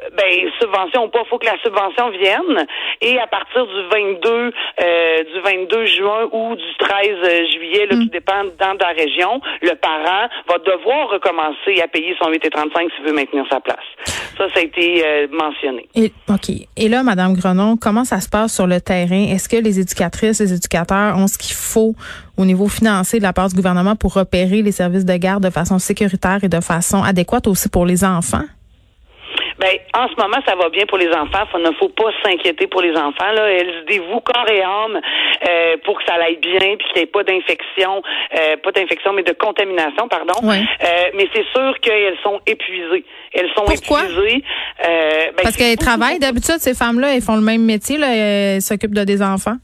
Euh, 0.00 0.08
Ben, 0.16 0.48
subvention 0.60 1.04
ou 1.04 1.08
pas, 1.08 1.24
faut 1.28 1.38
que 1.38 1.46
la 1.46 1.58
subvention 1.62 2.10
vienne. 2.10 2.66
Et 3.00 3.18
à 3.18 3.26
partir 3.26 3.66
du 3.66 3.82
22, 3.90 4.30
euh, 4.30 5.24
du 5.24 5.40
22 5.40 5.86
juin 5.86 6.28
ou 6.32 6.54
du 6.54 6.74
13 6.78 7.50
juillet, 7.52 7.86
là, 7.86 7.96
tout 7.96 8.10
dépend 8.10 8.44
dans 8.58 8.76
la 8.80 8.92
région, 8.96 9.40
le 9.60 9.74
parent 9.74 10.28
va 10.48 10.58
devoir 10.58 11.10
recommencer 11.10 11.80
à 11.82 11.88
payer 11.88 12.14
son 12.20 12.30
8 12.30 12.44
et 12.44 12.50
35 12.50 12.90
s'il 12.94 13.04
veut 13.04 13.12
maintenir 13.12 13.44
sa 13.50 13.60
place. 13.60 13.84
Ça, 14.38 14.48
ça 14.48 14.60
a 14.60 14.62
été 14.62 15.04
euh, 15.04 15.26
mentionné. 15.30 15.88
Et, 15.94 16.12
OK. 16.28 16.50
Et 16.76 16.88
là, 16.88 17.02
Madame 17.02 17.34
Grenon, 17.34 17.76
comment 17.76 18.04
ça 18.04 18.20
se 18.20 18.28
passe 18.28 18.54
sur 18.54 18.66
le 18.66 18.80
terrain? 18.80 19.26
Est-ce 19.30 19.48
que 19.48 19.56
les 19.56 19.80
éducatrices, 19.80 20.40
les 20.40 20.52
éducateurs 20.54 21.16
ont 21.16 21.26
ce 21.26 21.38
qu'il 21.38 21.54
faut 21.54 21.94
au 22.38 22.44
niveau 22.44 22.68
financier 22.68 23.18
de 23.18 23.24
la 23.24 23.32
part 23.32 23.48
du 23.48 23.56
gouvernement 23.56 23.96
pour 23.96 24.14
repérer 24.14 24.62
les 24.62 24.72
services 24.72 25.04
de 25.04 25.16
garde 25.16 25.42
de 25.42 25.50
façon 25.50 25.78
sécuritaire 25.78 26.38
et 26.42 26.48
de 26.48 26.60
façon 26.60 27.02
adéquate 27.02 27.46
aussi 27.46 27.68
pour 27.68 27.84
les 27.84 28.04
enfants? 28.04 28.44
Ben, 29.62 29.78
en 29.94 30.08
ce 30.08 30.20
moment, 30.20 30.38
ça 30.44 30.56
va 30.56 30.70
bien 30.70 30.86
pour 30.86 30.98
les 30.98 31.08
enfants. 31.10 31.46
Il 31.54 31.62
ne 31.62 31.70
faut 31.78 31.88
pas 31.90 32.10
s'inquiéter 32.24 32.66
pour 32.66 32.82
les 32.82 32.96
enfants. 32.96 33.30
Là. 33.32 33.46
Elles 33.48 33.72
se 33.82 33.86
dévouent 33.86 34.18
corps 34.20 34.50
et 34.50 34.60
âme 34.60 35.00
euh, 35.48 35.76
pour 35.84 35.98
que 35.98 36.04
ça 36.04 36.14
aille 36.14 36.38
bien, 36.38 36.58
puis 36.58 36.86
qu'il 36.88 36.96
n'y 36.96 37.02
ait 37.02 37.06
pas 37.06 37.22
d'infection, 37.22 38.02
euh, 38.36 38.56
pas 38.56 38.72
d'infection, 38.72 39.12
mais 39.12 39.22
de 39.22 39.30
contamination, 39.32 40.08
pardon. 40.08 40.34
Ouais. 40.42 40.58
Euh, 40.82 41.10
mais 41.14 41.28
c'est 41.32 41.46
sûr 41.54 41.78
qu'elles 41.80 42.18
sont 42.24 42.40
épuisées. 42.44 43.04
Elles 43.32 43.50
sont 43.56 43.64
Pourquoi? 43.64 44.00
épuisées. 44.02 44.42
Euh, 44.84 45.26
ben, 45.36 45.42
Parce 45.44 45.56
qu'elles 45.56 45.76
travaillent 45.76 46.18
d'habitude, 46.18 46.58
ces 46.58 46.74
femmes-là, 46.74 47.14
elles 47.14 47.22
font 47.22 47.36
le 47.36 47.42
même 47.42 47.62
métier, 47.62 47.98
là, 47.98 48.08
elles 48.16 48.62
s'occupent 48.62 48.94
de 48.94 49.04
des 49.04 49.22
enfants. 49.22 49.56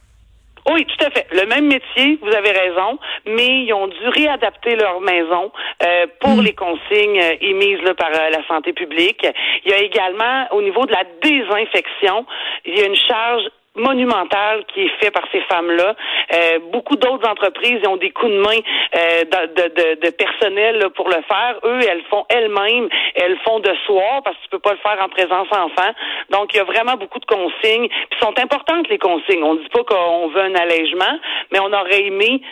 Oui, 0.70 0.84
tout 0.84 1.04
à 1.06 1.10
fait. 1.10 1.26
Le 1.32 1.46
même 1.46 1.66
métier, 1.66 2.18
vous 2.20 2.34
avez 2.34 2.50
raison, 2.50 2.98
mais 3.26 3.64
ils 3.64 3.72
ont 3.72 3.86
dû 3.86 4.08
réadapter 4.08 4.76
leur 4.76 5.00
maison 5.00 5.50
euh, 5.82 6.06
pour 6.20 6.36
Mm. 6.36 6.42
les 6.42 6.52
consignes 6.52 7.20
euh, 7.20 7.36
émises 7.40 7.80
là, 7.82 7.94
par 7.94 8.10
euh, 8.14 8.30
la 8.30 8.46
santé 8.46 8.72
publique. 8.72 9.26
Il 9.64 9.70
y 9.70 9.74
a 9.74 9.78
également, 9.78 10.46
au 10.52 10.62
niveau 10.62 10.84
de 10.86 10.92
la 10.92 11.04
désinfection, 11.22 12.26
il 12.64 12.78
y 12.78 12.82
a 12.82 12.86
une 12.86 12.96
charge 12.96 13.44
monumentale 13.78 14.64
qui 14.72 14.82
est 14.82 14.92
faite 15.00 15.12
par 15.12 15.24
ces 15.32 15.40
femmes-là. 15.42 15.94
Euh, 16.34 16.58
beaucoup 16.72 16.96
d'autres 16.96 17.28
entreprises 17.28 17.80
ont 17.86 17.96
des 17.96 18.10
coups 18.10 18.32
de 18.32 18.38
main 18.38 18.58
euh, 18.96 19.24
de, 19.24 19.62
de, 19.68 20.00
de- 20.00 20.10
personnel 20.10 20.78
là, 20.78 20.90
pour 20.90 21.08
le 21.08 21.22
faire. 21.28 21.56
Eux, 21.64 21.80
elles 21.88 22.02
font 22.10 22.24
elles-mêmes, 22.28 22.88
elles 23.14 23.38
font 23.44 23.60
de 23.60 23.72
soir 23.86 24.22
parce 24.24 24.36
que 24.36 24.42
tu 24.44 24.48
peux 24.50 24.58
pas 24.58 24.72
le 24.72 24.78
faire 24.78 24.98
en 25.02 25.08
présence 25.08 25.48
enfant. 25.50 25.90
Donc, 26.30 26.52
il 26.54 26.58
y 26.58 26.60
a 26.60 26.64
vraiment 26.64 26.94
beaucoup 26.94 27.18
de 27.18 27.26
consignes. 27.26 27.88
Puis 28.10 28.20
sont 28.20 28.38
importantes 28.38 28.88
les 28.88 28.98
consignes. 28.98 29.42
On 29.42 29.54
ne 29.54 29.60
dit 29.60 29.68
pas 29.68 29.84
qu'on 29.84 30.28
veut 30.28 30.42
un 30.42 30.54
allègement, 30.54 31.18
mais 31.52 31.60
on 31.60 31.72
aurait 31.72 32.04
aimé 32.06 32.42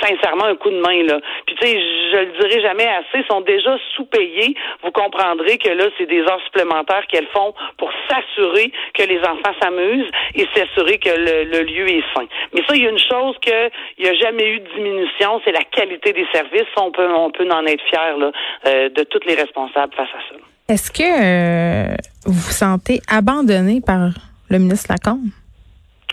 sincèrement 0.00 0.44
un 0.44 0.56
coup 0.56 0.70
de 0.70 0.80
main 0.80 1.02
là. 1.04 1.20
Puis 1.46 1.56
tu 1.56 1.66
sais, 1.66 1.80
je 2.12 2.16
le 2.16 2.40
dirai 2.40 2.60
jamais 2.62 2.86
assez, 2.86 3.24
sont 3.28 3.40
déjà 3.40 3.76
sous-payés. 3.94 4.54
Vous 4.82 4.90
comprendrez 4.90 5.58
que 5.58 5.68
là, 5.70 5.86
c'est 5.98 6.06
des 6.06 6.20
heures 6.20 6.40
supplémentaires 6.44 7.06
qu'elles 7.08 7.28
font 7.32 7.54
pour 7.76 7.90
s'assurer 8.08 8.72
que 8.94 9.02
les 9.02 9.20
enfants 9.20 9.54
s'amusent 9.60 10.10
et 10.34 10.46
s'assurer 10.54 10.98
que 10.98 11.10
le, 11.10 11.44
le 11.44 11.62
lieu 11.64 11.88
est 11.88 12.04
sain. 12.14 12.26
Mais 12.54 12.62
ça, 12.66 12.74
il 12.74 12.82
y 12.82 12.86
a 12.86 12.90
une 12.90 12.98
chose 12.98 13.36
que 13.44 13.70
il 13.98 14.04
n'y 14.04 14.10
a 14.10 14.14
jamais 14.14 14.48
eu 14.48 14.60
de 14.60 14.68
diminution, 14.74 15.40
c'est 15.44 15.52
la 15.52 15.64
qualité 15.64 16.12
des 16.12 16.26
services. 16.32 16.68
On 16.76 16.90
peut 16.90 17.08
on 17.12 17.30
peut 17.30 17.48
en 17.50 17.66
être 17.66 17.82
fier 17.88 18.16
là, 18.16 18.32
euh, 18.66 18.88
de 18.88 19.02
tous 19.04 19.20
les 19.26 19.34
responsables 19.34 19.94
face 19.94 20.08
à 20.08 20.20
ça. 20.28 20.36
Est-ce 20.68 20.90
que 20.92 21.02
euh, 21.02 21.94
vous 22.26 22.32
vous 22.32 22.52
sentez 22.52 23.00
abandonné 23.08 23.80
par 23.84 24.10
le 24.48 24.58
ministre 24.58 24.92
Lacombe? 24.92 25.30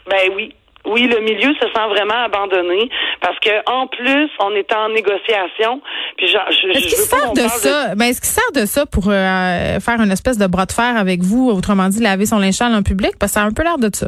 Ben 0.10 0.31
oui. 0.36 0.53
Oui, 0.88 1.08
le 1.08 1.20
milieu 1.20 1.53
se 1.53 1.67
sent 1.67 1.88
vraiment 1.89 2.25
abandonné 2.25 2.89
parce 3.22 3.38
que 3.39 3.50
en 3.70 3.88
plus, 3.88 4.29
on 4.39 4.51
est 4.51 4.72
en 4.74 4.89
négociation. 4.89 5.82
Puis 6.17 6.27
je, 6.27 6.38
je, 6.50 6.77
est-ce 6.77 6.88
qu'il 6.88 6.98
sert 6.98 7.34
de 7.34 7.48
ça? 7.48 7.96
Ben 7.96 8.06
est-ce 8.06 8.22
qu'il 8.22 8.29
sert 8.29 8.51
de 8.56 8.65
ça 8.65 8.86
pour 8.86 9.10
euh, 9.10 9.79
faire 9.79 10.01
une 10.01 10.12
espèce 10.12 10.38
de 10.38 10.48
bras 10.48 10.65
de 10.65 10.72
fer 10.72 10.98
avec 10.98 11.22
vous, 11.22 11.50
autrement 11.50 11.89
dit 11.89 12.01
laver 12.01 12.25
son 12.25 12.39
linge 12.39 12.53
sale 12.53 12.74
en 12.74 12.84
public? 12.84 13.12
Parce 13.20 13.34
que 13.34 13.39
ça 13.39 13.44
a 13.44 13.48
un 13.48 13.51
peu 13.51 13.63
l'air 13.63 13.77
de 13.77 13.89
ça. 13.94 14.08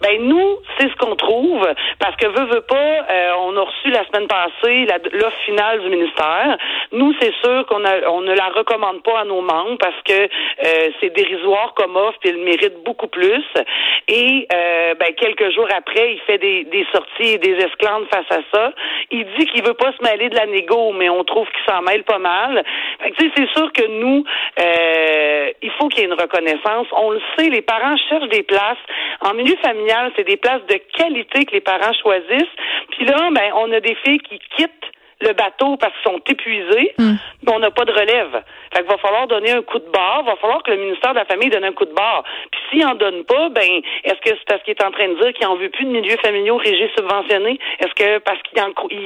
Ben 0.00 0.18
nous, 0.22 0.58
c'est 0.78 0.88
ce 0.88 0.96
qu'on 0.96 1.14
trouve 1.14 1.66
parce 1.98 2.16
que 2.16 2.26
veut 2.26 2.46
veut 2.46 2.62
pas, 2.62 2.74
euh, 3.10 3.32
on 3.40 3.54
a 3.56 3.60
reçu 3.60 3.90
la 3.90 4.02
semaine 4.06 4.28
passée 4.28 4.86
l'offre 5.12 5.36
finale 5.44 5.80
du 5.80 5.90
ministère. 5.90 6.56
Nous, 6.92 7.12
c'est 7.20 7.34
sûr 7.44 7.66
qu'on 7.66 7.84
on 8.08 8.22
ne 8.22 8.32
la 8.32 8.46
recommande 8.46 9.02
pas 9.02 9.20
à 9.20 9.24
nos 9.24 9.42
membres 9.42 9.76
parce 9.78 10.00
que 10.04 10.22
euh, 10.22 10.90
c'est 11.00 11.10
dérisoire 11.10 11.74
comme 11.74 11.96
offre 11.96 12.18
et 12.24 12.30
il 12.30 12.38
mérite 12.38 12.82
beaucoup 12.82 13.08
plus. 13.08 13.44
Et 14.08 14.48
euh, 14.52 14.94
ben, 14.94 15.14
quelques 15.16 15.50
jours 15.52 15.68
après, 15.76 16.14
il 16.14 16.20
fait 16.20 16.38
des, 16.38 16.64
des 16.64 16.86
sorties 16.92 17.34
et 17.34 17.38
des 17.38 17.56
esclandres 17.56 18.06
face 18.10 18.30
à 18.30 18.40
ça. 18.54 18.72
Il 19.10 19.26
dit 19.38 19.46
qu'il 19.46 19.62
veut 19.62 19.74
pas 19.74 19.92
se 19.92 20.02
mêler 20.02 20.30
de 20.30 20.36
la 20.36 20.46
négo, 20.46 20.92
mais 20.92 21.10
on 21.10 21.24
trouve 21.24 21.46
qu'il 21.50 21.74
s'en 21.74 21.82
mêle 21.82 22.04
pas 22.04 22.18
mal. 22.18 22.64
c'est 23.18 23.50
sûr 23.50 23.70
que 23.72 23.86
nous, 23.86 24.24
il 25.62 25.70
faut 25.72 25.88
qu'il 25.88 26.00
y 26.00 26.02
ait 26.04 26.08
une 26.08 26.20
reconnaissance. 26.20 26.86
On 26.92 27.10
le 27.10 27.20
sait, 27.36 27.50
les 27.50 27.62
parents 27.62 27.96
cherchent 28.08 28.30
des 28.30 28.42
places 28.42 28.78
en 29.20 29.34
milieu 29.34 29.56
familial 29.62 29.89
c'est 30.16 30.26
des 30.26 30.36
places 30.36 30.64
de 30.68 30.78
qualité 30.96 31.44
que 31.44 31.52
les 31.52 31.60
parents 31.60 31.92
choisissent. 32.02 32.54
Puis 32.90 33.04
là, 33.04 33.30
ben, 33.32 33.52
on 33.56 33.72
a 33.72 33.80
des 33.80 33.94
filles 33.96 34.18
qui 34.18 34.38
quittent 34.56 34.70
le 35.20 35.32
bateau 35.32 35.76
parce 35.76 35.92
qu'ils 35.94 36.12
sont 36.12 36.20
épuisés, 36.26 36.94
hmm. 36.98 37.14
mais 37.42 37.52
on 37.52 37.58
n'a 37.58 37.70
pas 37.70 37.84
de 37.84 37.92
relève. 37.92 38.42
Fait 38.72 38.80
qu'il 38.80 38.90
va 38.90 38.98
falloir 38.98 39.26
donner 39.26 39.52
un 39.52 39.62
coup 39.62 39.78
de 39.78 39.90
barre, 39.90 40.22
va 40.24 40.36
falloir 40.36 40.62
que 40.62 40.70
le 40.70 40.78
ministère 40.78 41.12
de 41.12 41.18
la 41.18 41.24
Famille 41.24 41.50
donne 41.50 41.64
un 41.64 41.72
coup 41.72 41.84
de 41.84 41.92
barre. 41.92 42.24
Puis 42.50 42.60
s'il 42.70 42.86
en 42.86 42.94
donne 42.94 43.24
pas, 43.24 43.48
ben 43.50 43.80
est-ce 44.04 44.20
que 44.20 44.30
c'est 44.30 44.44
parce 44.46 44.62
qu'il 44.62 44.74
est 44.74 44.84
en 44.84 44.90
train 44.90 45.08
de 45.08 45.20
dire 45.20 45.32
qu'il 45.34 45.46
en 45.46 45.56
veut 45.56 45.68
plus 45.68 45.84
de 45.84 45.90
milieux 45.90 46.16
familiaux 46.22 46.56
régis 46.56 46.90
subventionnés? 46.96 47.58
Est-ce 47.80 47.94
que 47.94 48.18
parce 48.18 48.40
qu'il 48.42 48.58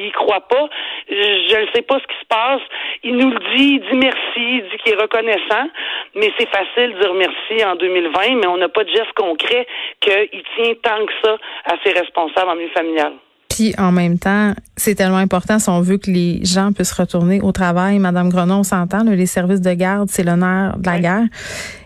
y 0.06 0.10
croit 0.12 0.46
pas? 0.48 0.68
Je 1.08 1.60
ne 1.60 1.66
sais 1.74 1.82
pas 1.82 1.98
ce 1.98 2.06
qui 2.06 2.20
se 2.20 2.26
passe. 2.28 2.62
Il 3.02 3.16
nous 3.16 3.30
le 3.30 3.38
dit, 3.56 3.74
il 3.74 3.80
dit 3.80 3.96
merci, 3.96 4.36
il 4.36 4.68
dit 4.70 4.76
qu'il 4.78 4.92
est 4.94 5.00
reconnaissant, 5.00 5.68
mais 6.14 6.32
c'est 6.38 6.48
facile 6.48 6.94
de 6.94 7.00
dire 7.00 7.14
merci 7.14 7.64
en 7.64 7.76
2020, 7.76 8.36
mais 8.36 8.46
on 8.46 8.56
n'a 8.56 8.68
pas 8.68 8.84
de 8.84 8.90
geste 8.90 9.12
concret 9.14 9.66
qu'il 10.00 10.42
tient 10.56 10.74
tant 10.82 11.04
que 11.04 11.12
ça 11.24 11.36
à 11.66 11.74
ses 11.84 11.92
responsables 11.92 12.50
en 12.50 12.54
milieu 12.54 12.70
familial. 12.70 13.12
Puis 13.54 13.72
en 13.78 13.92
même 13.92 14.18
temps, 14.18 14.52
c'est 14.76 14.96
tellement 14.96 15.18
important 15.18 15.60
si 15.60 15.68
on 15.68 15.80
veut 15.80 15.96
que 15.96 16.10
les 16.10 16.44
gens 16.44 16.72
puissent 16.72 16.90
retourner 16.90 17.40
au 17.40 17.52
travail. 17.52 18.00
Madame 18.00 18.28
Grenon, 18.28 18.58
on 18.58 18.62
s'entend, 18.64 19.04
les 19.04 19.26
services 19.26 19.60
de 19.60 19.72
garde, 19.74 20.08
c'est 20.10 20.24
l'honneur 20.24 20.76
de 20.76 20.84
la 20.84 20.98
guerre. 20.98 21.26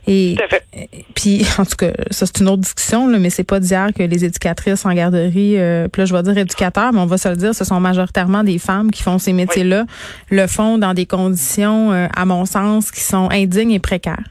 Et 0.07 0.37
puis 1.15 1.45
en 1.59 1.67
tout 1.67 1.77
cas, 1.77 1.91
ça 2.11 2.25
c'est 2.25 2.41
une 2.41 2.49
autre 2.49 2.63
discussion, 2.63 3.07
là, 3.07 3.19
mais 3.19 3.29
c'est 3.29 3.45
pas 3.45 3.61
d'hier 3.61 3.91
que 3.95 4.03
les 4.03 4.25
éducatrices 4.25 4.87
en 4.87 4.95
garderie, 4.95 5.59
euh, 5.59 5.89
puis 5.89 6.01
là 6.01 6.07
je 6.07 6.15
vais 6.15 6.23
dire 6.23 6.39
éducateurs, 6.39 6.95
mais 6.95 7.01
on 7.01 7.07
va 7.07 7.19
se 7.19 7.29
le 7.29 7.37
dire, 7.37 7.55
ce 7.55 7.65
sont 7.65 7.81
majoritairement 7.81 8.45
des 8.45 8.59
femmes 8.59 8.91
qui 8.91 9.03
font 9.03 9.19
ces 9.19 9.35
métiers-là, 9.35 9.85
le 10.31 10.47
font 10.47 10.79
dans 10.79 10.95
des 10.95 11.05
conditions, 11.05 11.93
euh, 11.93 12.07
à 12.17 12.25
mon 12.25 12.47
sens, 12.47 12.91
qui 12.91 13.03
sont 13.03 13.29
indignes 13.31 13.73
et 13.73 13.81
précaires. 13.81 14.25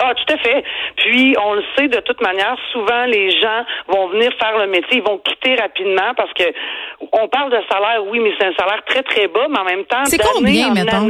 Ah, 0.00 0.12
tout 0.14 0.32
à 0.32 0.38
fait. 0.38 0.64
Puis, 0.96 1.34
on 1.42 1.54
le 1.54 1.62
sait 1.76 1.88
de 1.88 2.00
toute 2.00 2.20
manière, 2.20 2.56
souvent 2.72 3.04
les 3.06 3.30
gens 3.40 3.64
vont 3.88 4.08
venir 4.08 4.30
faire 4.40 4.56
le 4.58 4.70
métier, 4.70 4.98
ils 4.98 5.02
vont 5.02 5.18
quitter 5.18 5.56
rapidement 5.56 6.14
parce 6.16 6.32
que 6.34 6.44
on 7.12 7.28
parle 7.28 7.50
de 7.50 7.58
salaire, 7.70 8.02
oui, 8.10 8.20
mais 8.20 8.30
c'est 8.38 8.46
un 8.46 8.52
salaire 8.58 8.82
très 8.86 9.02
très 9.02 9.28
bas, 9.28 9.46
mais 9.50 9.58
en 9.58 9.64
même 9.64 9.84
temps, 9.84 10.04
c'est 10.04 10.18
combien, 10.18 10.72
mettons? 10.74 11.08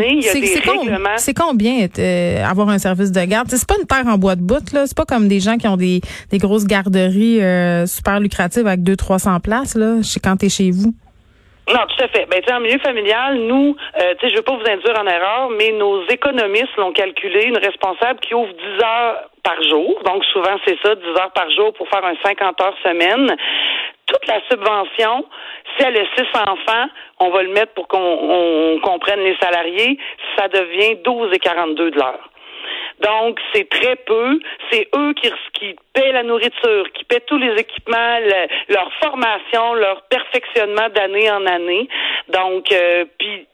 C'est 1.17 1.35
combien 1.35 1.87
euh, 1.99 2.45
avoir 2.45 2.69
un 2.71 2.79
service 2.79 3.13
de 3.13 3.25
garde? 3.25 3.49
C'est 3.51 3.67
pas 3.69 3.77
une 3.81 3.87
terre 3.87 4.07
en 4.07 4.19
bois 4.19 4.37
de 4.37 4.43
bout 4.43 4.73
là, 4.73 4.87
c'est 4.87 4.97
pas 4.97 5.05
comme 5.05 5.29
des 5.29 5.41
gens 5.41 5.57
qui 5.57 5.69
ont 5.69 5.77
des, 5.77 6.01
des 6.31 6.39
grosses 6.39 6.67
garderies 6.67 7.43
euh, 7.43 7.87
super 7.87 8.21
lucratives 8.21 8.67
avec 8.67 8.81
200-300 8.81 9.41
places 9.41 9.75
là, 9.75 9.97
quand 10.23 10.37
t'es 10.37 10.49
chez 10.49 10.71
vous. 10.71 10.95
Non, 11.69 11.81
tout 11.87 12.03
à 12.03 12.09
fait. 12.09 12.27
Ben, 12.27 12.41
en 12.57 12.61
milieu 12.61 12.79
familial, 12.79 13.35
nous, 13.41 13.77
euh, 14.01 14.15
tu 14.19 14.27
sais, 14.27 14.33
je 14.33 14.37
veux 14.37 14.43
pas 14.43 14.57
vous 14.57 14.71
induire 14.71 14.99
en 14.99 15.07
erreur, 15.07 15.51
mais 15.51 15.71
nos 15.73 16.07
économistes 16.07 16.75
l'ont 16.79 16.93
calculé, 16.93 17.45
une 17.45 17.59
responsable 17.59 18.21
qui 18.21 18.35
ouvre 18.35 18.53
10 18.53 18.85
heures 18.85 19.29
par 19.43 19.63
jour, 19.63 20.01
donc 20.05 20.25
souvent 20.27 20.57
c'est 20.67 20.79
ça, 20.83 20.95
10 20.95 21.07
heures 21.09 21.33
par 21.35 21.51
jour 21.51 21.73
pour 21.75 21.89
faire 21.89 22.05
un 22.05 22.15
50 22.25 22.61
heures 22.63 22.75
semaine. 22.83 23.37
Toute 24.07 24.27
la 24.27 24.41
subvention, 24.51 25.27
si 25.77 25.85
elle 25.85 25.99
a 25.99 26.05
6 26.17 26.23
enfants, 26.47 26.87
on 27.21 27.31
va 27.31 27.43
le 27.43 27.51
mettre 27.51 27.75
pour 27.75 27.87
qu'on 27.87 28.79
comprenne 28.83 29.21
les 29.21 29.37
salariés, 29.37 29.99
ça 30.39 30.49
devient 30.49 30.97
12 31.05 31.31
et 31.35 31.39
42 31.39 31.91
de 31.91 31.99
l'heure. 31.99 32.28
Donc, 33.01 33.39
c'est 33.53 33.69
très 33.69 33.97
peu. 33.97 34.39
C'est 34.71 34.89
eux 34.95 35.15
qui, 35.15 35.31
qui 35.55 35.77
paient 35.93 36.13
la 36.13 36.23
nourriture, 36.23 36.91
qui 36.93 37.05
paient 37.05 37.25
tous 37.27 37.39
les 37.39 37.53
équipements, 37.61 38.19
leur 38.69 38.93
formation, 39.03 39.75
leur 39.75 40.03
perfectionnement 40.03 40.89
d'année 40.95 41.31
en 41.31 41.47
année. 41.47 41.89
Donc, 42.29 42.73
euh, 42.73 43.05
puis 43.19 43.47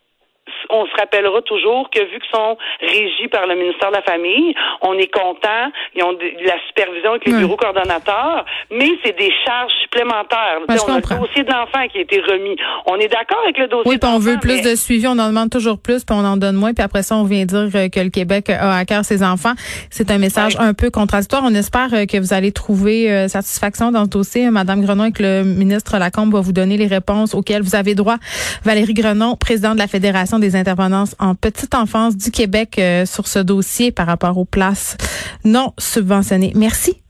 on 0.71 0.87
se 0.87 0.94
rappellera 0.97 1.42
toujours 1.42 1.88
que 1.90 2.00
vu 2.00 2.18
qu'ils 2.21 2.35
sont 2.35 2.56
régis 2.80 3.28
par 3.30 3.47
le 3.47 3.54
ministère 3.54 3.90
de 3.90 3.97
la 3.97 4.02
Famille, 4.02 4.54
on 4.83 4.94
est 4.94 5.12
content, 5.12 5.71
ils 5.94 6.02
ont 6.02 6.12
de, 6.12 6.47
la 6.47 6.56
supervision 6.68 7.11
avec 7.11 7.25
les 7.26 7.33
bureaux 7.33 7.56
coordonnateurs, 7.56 8.44
mais 8.71 8.90
c'est 9.04 9.16
des 9.16 9.33
charges 9.44 9.73
supplémentaires. 9.83 10.61
on 10.68 10.73
a 10.73 10.97
le 10.97 11.21
dossier 11.21 11.44
de 11.44 11.50
l'enfant 11.50 11.87
qui 11.90 11.99
a 11.99 12.00
été 12.02 12.21
remis. 12.21 12.56
On 12.87 12.97
est 12.97 13.09
d'accord 13.09 13.40
avec 13.44 13.59
le 13.59 13.68
dossier 13.68 13.90
Oui, 13.90 13.99
puis 13.99 14.11
on 14.11 14.18
veut 14.18 14.38
plus 14.38 14.62
de 14.62 14.75
suivi, 14.75 15.06
on 15.06 15.18
en 15.18 15.28
demande 15.28 15.50
toujours 15.50 15.78
plus, 15.78 16.04
puis 16.04 16.16
on 16.16 16.25
en 16.25 16.37
donne 16.37 16.56
moins, 16.56 16.73
puis 16.73 16.85
après 16.85 17.02
ça, 17.02 17.16
on 17.16 17.25
vient 17.25 17.44
dire 17.44 17.68
euh, 17.75 17.88
que 17.88 18.00
le 18.00 18.11
Québec 18.11 18.50
a 18.50 18.76
à 18.76 18.85
cœur 18.85 19.04
ses 19.04 19.23
enfants. 19.23 19.54
C'est 19.90 20.11
un 20.11 20.18
message 20.18 20.56
un 20.59 20.75
peu 20.75 20.90
contradictoire. 20.90 21.42
On 21.44 21.54
espère 21.54 21.92
euh, 21.92 22.06
que 22.06 22.18
vous 22.18 22.33
allez 22.33 22.52
trouver 22.52 23.11
euh, 23.11 23.28
satisfaction 23.28 23.90
dans 23.90 24.04
ce 24.04 24.11
dossier. 24.11 24.50
Madame 24.50 24.83
Grenon 24.83 25.06
et 25.06 25.12
que 25.12 25.23
le 25.23 25.44
ministre 25.44 25.99
Lacombe 25.99 26.33
va 26.33 26.40
vous 26.40 26.52
donner 26.52 26.76
les 26.76 26.87
réponses 26.87 27.35
auxquelles 27.35 27.62
vous 27.62 27.75
avez 27.75 27.94
droit. 27.94 28.16
Valérie 28.64 28.94
Grenon, 28.94 29.37
présidente 29.37 29.75
de 29.75 29.78
la 29.78 29.87
Fédération 29.87 30.38
des 30.54 30.61
intervenances 30.61 31.14
en 31.18 31.34
petite 31.34 31.75
enfance 31.75 32.16
du 32.16 32.30
Québec 32.30 32.78
euh, 32.78 33.06
sur 33.06 33.26
ce 33.26 33.38
dossier 33.38 33.92
par 33.92 34.06
rapport 34.06 34.38
aux 34.38 34.44
places 34.44 34.96
non 35.44 35.73
subventionnées. 35.78 36.52
Merci. 36.54 37.00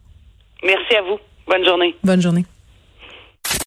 Merci 0.64 0.96
à 0.96 1.02
vous. 1.02 1.18
Bonne 1.46 1.64
journée. 1.64 1.94
Bonne 2.02 2.22
journée. 2.22 2.44